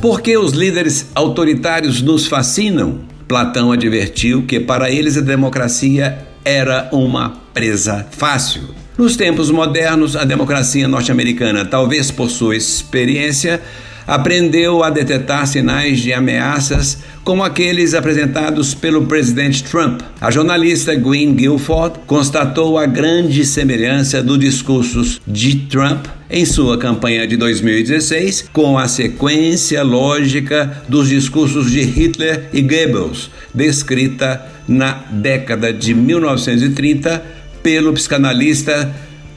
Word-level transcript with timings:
Por 0.00 0.20
que 0.20 0.38
os 0.38 0.52
líderes 0.52 1.06
autoritários 1.12 2.00
nos 2.00 2.28
fascinam? 2.28 3.00
Platão 3.26 3.72
advertiu 3.72 4.44
que 4.46 4.60
para 4.60 4.88
eles 4.88 5.16
a 5.16 5.20
democracia 5.20 6.24
era 6.44 6.88
uma 6.92 7.30
presa 7.52 8.06
fácil. 8.12 8.62
Nos 8.96 9.16
tempos 9.16 9.50
modernos, 9.50 10.14
a 10.14 10.24
democracia 10.24 10.86
norte-americana, 10.86 11.64
talvez 11.64 12.12
por 12.12 12.30
sua 12.30 12.54
experiência, 12.54 13.60
aprendeu 14.08 14.82
a 14.82 14.88
detectar 14.88 15.46
sinais 15.46 16.00
de 16.00 16.14
ameaças 16.14 16.96
como 17.22 17.44
aqueles 17.44 17.92
apresentados 17.92 18.72
pelo 18.72 19.04
presidente 19.04 19.62
Trump. 19.62 20.00
A 20.18 20.30
jornalista 20.30 20.94
Gwen 20.94 21.34
Guilford 21.34 22.00
constatou 22.06 22.78
a 22.78 22.86
grande 22.86 23.44
semelhança 23.44 24.22
dos 24.22 24.38
discursos 24.38 25.20
de 25.26 25.56
Trump 25.66 26.06
em 26.30 26.46
sua 26.46 26.78
campanha 26.78 27.26
de 27.26 27.36
2016 27.36 28.48
com 28.50 28.78
a 28.78 28.88
sequência 28.88 29.82
lógica 29.82 30.82
dos 30.88 31.10
discursos 31.10 31.70
de 31.70 31.82
Hitler 31.82 32.48
e 32.52 32.62
Goebbels, 32.62 33.30
descrita 33.54 34.46
na 34.66 35.04
década 35.10 35.70
de 35.70 35.92
1930 35.92 37.22
pelo 37.62 37.92
psicanalista 37.92 38.90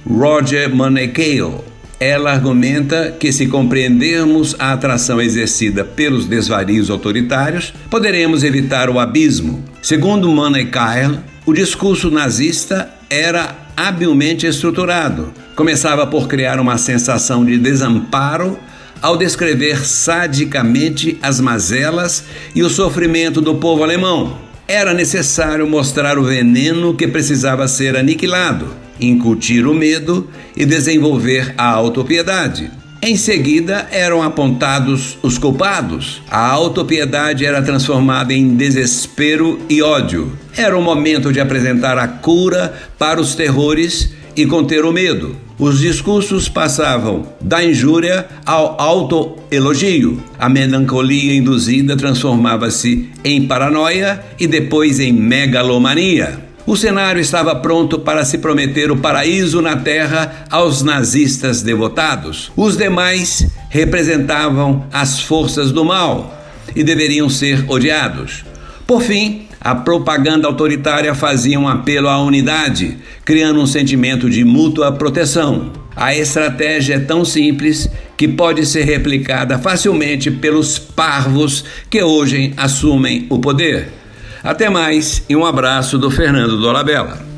Roger 0.06 0.74
Manekale. 0.74 1.71
Ela 2.02 2.32
argumenta 2.32 3.16
que, 3.20 3.32
se 3.32 3.46
compreendermos 3.46 4.56
a 4.58 4.74
atração 4.74 5.22
exercida 5.22 5.86
pelos 5.86 6.26
desvarios 6.26 6.90
autoritários, 6.90 7.72
poderemos 7.92 8.44
evitar 8.44 8.90
o 8.90 9.00
abismo. 9.00 9.64
Segundo 9.84 10.28
Kyle, 10.52 11.20
o 11.46 11.54
discurso 11.54 12.10
nazista 12.10 12.90
era 13.08 13.56
habilmente 13.78 14.48
estruturado. 14.48 15.32
Começava 15.56 16.08
por 16.08 16.28
criar 16.28 16.60
uma 16.60 16.76
sensação 16.80 17.46
de 17.46 17.60
desamparo 17.60 18.58
ao 19.00 19.16
descrever 19.16 19.86
sadicamente 19.86 21.20
as 21.22 21.40
mazelas 21.40 22.24
e 22.56 22.64
o 22.64 22.70
sofrimento 22.72 23.40
do 23.40 23.54
povo 23.54 23.84
alemão. 23.84 24.40
Era 24.68 24.92
necessário 24.92 25.70
mostrar 25.70 26.18
o 26.18 26.24
veneno 26.24 26.96
que 26.96 27.08
precisava 27.08 27.68
ser 27.68 27.96
aniquilado 27.96 28.91
incutir 29.02 29.66
o 29.66 29.74
medo 29.74 30.30
e 30.56 30.66
desenvolver 30.66 31.54
a 31.58 31.66
autopiedade. 31.66 32.72
Em 33.04 33.18
seguida 33.18 33.88
eram 33.92 34.22
apontados 34.22 35.18
os 35.24 35.40
culpados. 35.40 36.22
A 36.30 36.48
autopiedade 36.52 37.44
era 37.44 37.60
transformada 37.60 38.32
em 38.32 38.56
desespero 38.56 39.60
e 39.68 39.82
ódio. 39.82 40.38
Era 40.56 40.78
o 40.78 40.84
momento 40.84 41.34
de 41.34 41.40
apresentar 41.40 41.98
a 41.98 42.08
cura 42.08 42.72
para 43.00 43.20
os 43.20 43.34
terrores 43.34 44.14
e 44.36 44.46
conter 44.46 44.86
o 44.86 44.92
medo. 44.92 45.36
Os 45.58 45.80
discursos 45.80 46.48
passavam 46.48 47.28
da 47.42 47.64
injúria 47.64 48.28
ao 48.46 48.80
autoelogio. 48.80 50.22
A 50.38 50.48
melancolia 50.48 51.36
induzida 51.36 51.98
transformava-se 51.98 53.10
em 53.24 53.48
paranoia 53.48 54.24
e 54.40 54.46
depois 54.46 55.00
em 55.00 55.12
megalomania. 55.12 56.51
O 56.66 56.78
cenário 56.78 57.20
estava 57.20 57.56
pronto 57.56 58.00
para 58.00 58.24
se 58.24 58.38
prometer 58.38 58.92
o 58.92 58.98
paraíso 58.98 59.62
na 59.62 59.76
terra 59.76 60.46
aos 60.50 60.84
nazistas 60.84 61.62
devotados. 61.64 62.52
Os 62.56 62.78
demais 62.78 63.48
representavam 63.70 64.86
as 64.94 65.22
forças 65.22 65.72
do 65.72 65.84
mal 65.84 66.38
e 66.76 66.84
deveriam 66.84 67.30
ser 67.30 67.66
odiados. 67.68 68.46
Por 68.86 69.02
fim, 69.02 69.48
a 69.60 69.74
propaganda 69.74 70.48
autoritária 70.48 71.16
fazia 71.16 71.60
um 71.60 71.68
apelo 71.68 72.08
à 72.08 72.22
unidade, 72.22 72.98
criando 73.26 73.60
um 73.60 73.68
sentimento 73.68 74.30
de 74.30 74.44
mútua 74.44 74.92
proteção. 74.92 75.72
A 75.96 76.16
estratégia 76.16 76.96
é 76.96 77.00
tão 77.00 77.26
simples 77.26 77.90
que 78.16 78.28
pode 78.28 78.66
ser 78.66 78.84
replicada 78.84 79.58
facilmente 79.58 80.30
pelos 80.30 80.78
parvos 80.78 81.66
que 81.90 82.02
hoje 82.02 82.54
assumem 82.56 83.26
o 83.30 83.40
poder. 83.40 84.01
Até 84.44 84.70
mais 84.70 85.24
e 85.30 85.36
um 85.36 85.46
abraço 85.46 85.98
do 85.98 86.10
Fernando 86.10 86.60
Dolabella. 86.60 87.31